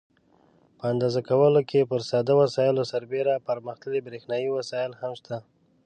په 0.77 0.83
اندازه 0.93 1.19
کولو 1.29 1.61
کې 1.69 1.87
پر 1.89 2.01
ساده 2.09 2.33
وسایلو 2.41 2.83
سربېره 2.91 3.43
پرمختللي 3.47 3.99
برېښنایي 4.07 4.49
وسایل 4.57 4.91
هم 5.01 5.11
شته. 5.19 5.37